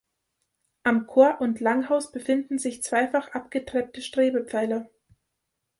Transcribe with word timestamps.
Am 0.81 1.05
Chor 1.05 1.39
und 1.41 1.59
Langhaus 1.59 2.11
befinden 2.11 2.57
sich 2.57 2.81
zweifach 2.81 3.33
abgetreppte 3.35 4.01
Strebepfeiler. 4.01 4.89